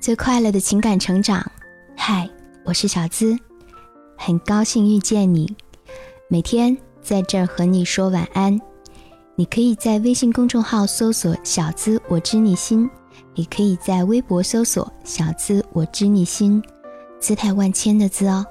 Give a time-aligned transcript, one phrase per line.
[0.00, 1.48] 最快乐的情感成长。
[1.96, 2.28] 嗨，
[2.64, 3.38] 我是小资，
[4.16, 5.54] 很高兴遇见你。
[6.28, 8.58] 每天在这儿和你说晚安。
[9.36, 12.88] 你可以在微信公众号搜索“小资我知你心”，
[13.34, 16.62] 也可以在微博搜索“小资我知你心”，
[17.20, 18.44] 姿态万千的“资”哦。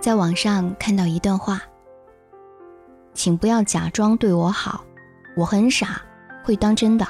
[0.00, 1.62] 在网上看到一段话，
[3.18, 4.84] 请不要假装对我好，
[5.36, 6.00] 我很傻，
[6.44, 7.04] 会当真的。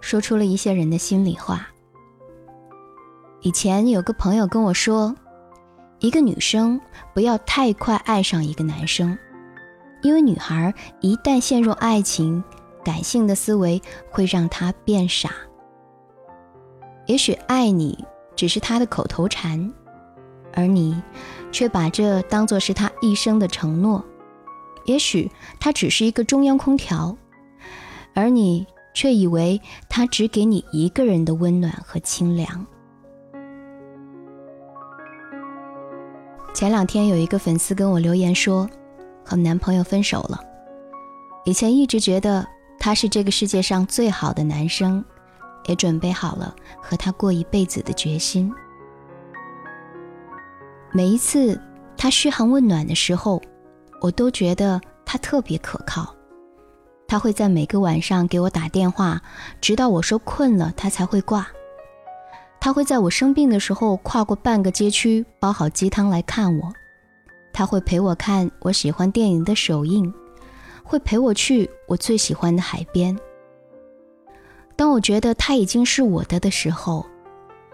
[0.00, 1.68] 说出了一些人的心里话。
[3.40, 5.14] 以前有个朋友跟我说，
[6.00, 6.80] 一个女生
[7.14, 9.16] 不要太快爱上一个男生，
[10.02, 12.42] 因为女孩一旦陷入爱情，
[12.84, 15.30] 感性的思维会让她变傻。
[17.06, 18.04] 也许爱你
[18.34, 19.72] 只是他的口头禅。
[20.52, 21.00] 而你，
[21.52, 24.04] 却把这当作是他一生的承诺。
[24.86, 27.16] 也许他只是一个中央空调，
[28.14, 32.66] 而你却以为他只给你一个人的温暖和清凉。
[36.54, 38.66] 前两天有一个粉丝跟我留言说，
[39.22, 40.40] 和男朋友分手了。
[41.44, 42.46] 以前一直觉得
[42.78, 45.04] 他是这个世界上最好的男生，
[45.66, 48.50] 也准备好了和他过一辈子的决心。
[50.92, 51.60] 每一次
[51.96, 53.42] 他嘘寒问暖的时候，
[54.00, 56.14] 我都觉得他特别可靠。
[57.08, 59.22] 他会在每个晚上给我打电话，
[59.60, 61.46] 直到我说困了，他才会挂。
[62.60, 66.72] 他会在我生病的时候跨过半个街区，煲好鸡汤来看我。
[67.52, 70.12] 他会陪我看我喜欢电影的首映，
[70.82, 73.16] 会陪我去我最喜欢的海边。
[74.74, 77.06] 当我觉得他已经是我的的时候，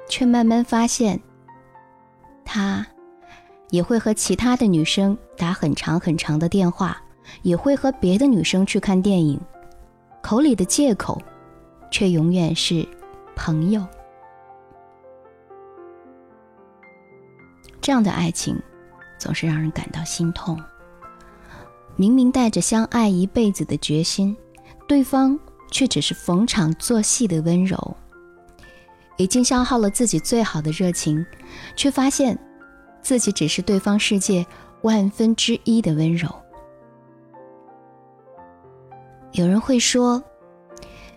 [0.08, 1.20] 却慢慢发现，
[2.44, 2.86] 他。
[3.72, 7.02] 也会和其他的女生打很长很长的电话，
[7.40, 9.40] 也会和别的女生去看电影，
[10.22, 11.20] 口里的借口，
[11.90, 12.86] 却永远是
[13.34, 13.82] 朋友。
[17.80, 18.54] 这样的爱情，
[19.18, 20.60] 总是让人感到心痛。
[21.96, 24.36] 明明带着相爱一辈子的决心，
[24.86, 25.38] 对方
[25.70, 27.96] 却只是逢场作戏的温柔。
[29.16, 31.24] 已经消耗了自己最好的热情，
[31.74, 32.38] 却发现。
[33.02, 34.46] 自己只是对方世界
[34.82, 36.28] 万分之一的温柔。
[39.32, 40.22] 有人会说，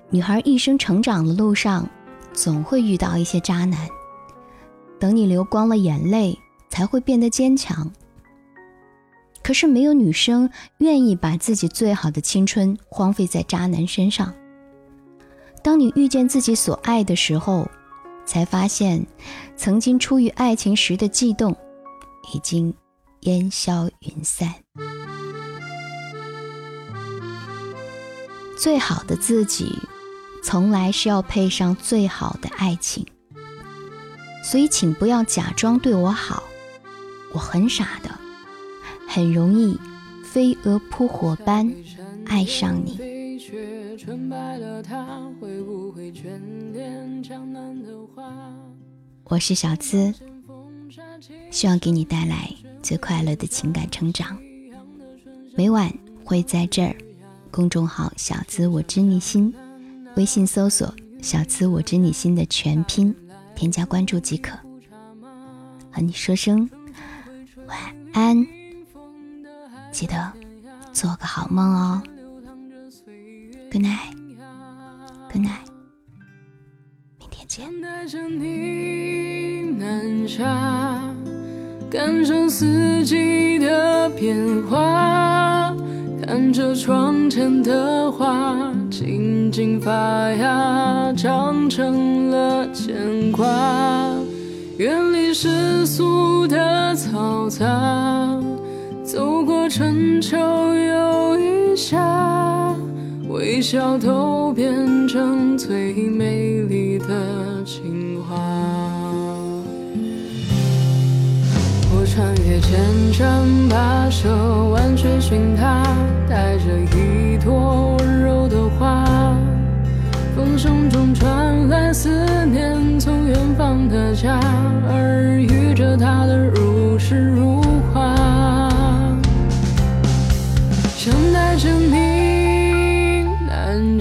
[0.09, 1.87] 女孩一生成长的路上，
[2.33, 3.87] 总会遇到一些渣男。
[4.99, 6.37] 等你流光了眼泪，
[6.69, 7.91] 才会变得坚强。
[9.43, 14.33] 可是没有女生愿意把自己最好的青春荒废在渣男身上。
[15.61, 17.69] 当你遇见自己所爱的时候，
[18.25, 19.05] 才发现，
[19.55, 21.55] 曾经出于爱情时的悸动。
[22.33, 22.73] 已经
[23.21, 24.53] 烟消云散。
[28.57, 29.77] 最好的自己，
[30.43, 33.05] 从来是要配上最好的爱情。
[34.43, 36.43] 所以，请不要假装对我好，
[37.33, 38.09] 我很傻的，
[39.07, 39.79] 很容易
[40.23, 41.71] 飞蛾扑火般
[42.25, 42.99] 爱上你。
[49.23, 50.13] 我是小资。
[51.51, 52.49] 希望给你带来
[52.81, 54.37] 最快乐的情感成长。
[55.55, 56.95] 每晚会在这儿，
[57.51, 59.53] 公众号“小资我知你心”，
[60.17, 63.15] 微信搜索“小资我知你心”的全拼，
[63.55, 64.57] 添加关注即可。
[65.91, 66.69] 和你说声
[67.67, 67.79] 晚
[68.11, 68.45] 安，
[69.91, 70.33] 记得
[70.91, 72.03] 做个好梦哦。
[73.71, 75.67] Good night，Good night，
[77.81, 79.61] 带着你。
[79.77, 80.43] 南下，
[81.89, 85.73] 感受四季的变化，
[86.25, 89.91] 看着窗前的花静静发
[90.33, 93.45] 芽，长成了牵挂。
[94.77, 98.37] 远离世俗的嘈杂，
[99.03, 101.97] 走过春秋又一夏，
[103.45, 108.35] 微笑都变成最美丽的情话。
[111.93, 114.27] 我穿越千山跋涉，
[114.71, 115.83] 万水寻他，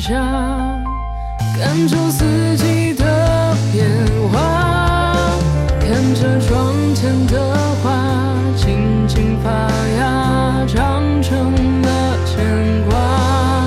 [0.07, 0.13] 下
[1.59, 3.89] 感受四季的变
[4.31, 5.15] 化
[5.81, 9.51] 看着窗前的花静静发
[9.97, 13.67] 芽长成了牵挂。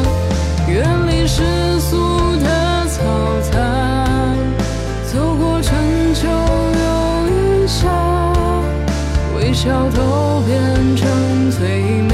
[0.67, 1.97] 远离世俗
[2.37, 4.35] 的嘈杂
[5.11, 7.87] 走过春秋又一夏
[9.35, 12.06] 微笑都变成最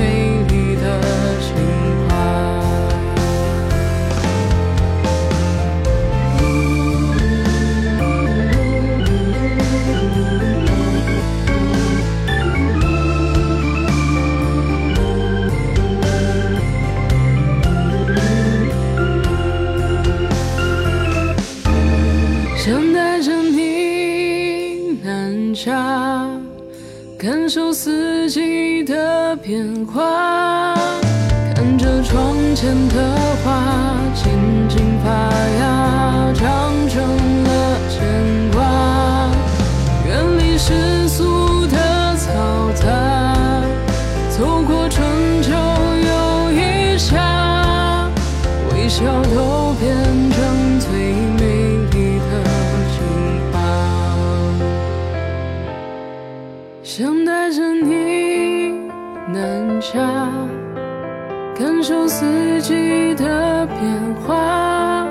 [25.64, 26.28] 下
[27.18, 30.76] 感受四季的变化
[31.56, 33.16] 看着窗前的
[33.46, 34.03] 花。
[59.84, 60.00] 下，
[61.60, 65.06] 感受四季的变化，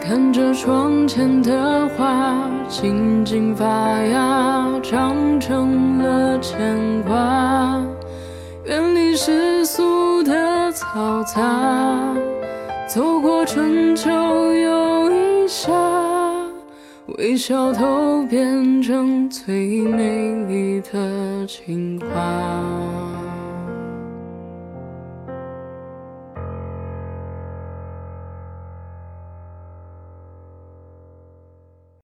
[0.00, 2.34] 看着窗前的花
[2.70, 6.58] 静静发芽，长成了牵
[7.02, 7.84] 挂。
[8.64, 12.16] 远离世俗的嘈杂，
[12.88, 15.70] 走过春秋又一夏。
[17.18, 23.27] 微笑都变成最美丽的情话。